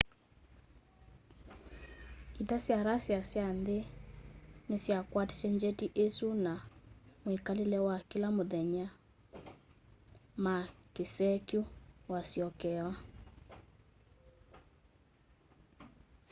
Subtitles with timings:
[2.41, 3.79] ita sya russia sya nthi
[4.67, 6.53] nisyakwatisye njeti isu na
[7.23, 8.85] mwikalile wa kila muthenya
[10.43, 10.55] ma
[10.93, 11.61] kisee kyu
[12.11, 12.93] wasyokewa